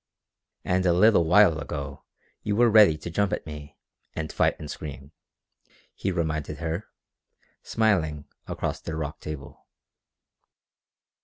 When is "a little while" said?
0.87-1.59